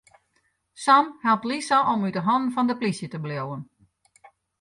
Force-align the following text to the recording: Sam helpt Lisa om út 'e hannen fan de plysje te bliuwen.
Sam 0.73 1.19
helpt 1.23 1.45
Lisa 1.49 1.77
om 1.93 2.05
út 2.07 2.17
'e 2.17 2.21
hannen 2.27 2.53
fan 2.55 2.69
de 2.69 2.75
plysje 2.79 3.07
te 3.09 3.19
bliuwen. 3.23 3.61